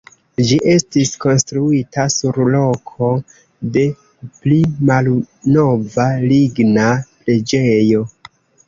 [0.51, 3.11] Ĝi estis konstruita sur loko
[3.77, 3.87] de
[4.41, 4.59] pli
[4.91, 8.07] malnova ligna preĝejo.